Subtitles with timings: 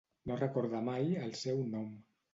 [0.29, 1.89] No recorda mai el seu nom.